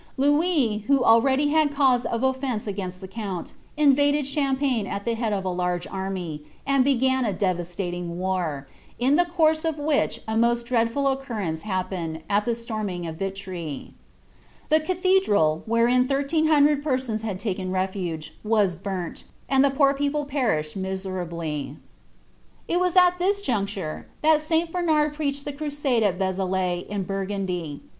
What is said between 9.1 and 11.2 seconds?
ihc course of which a mosl dreailful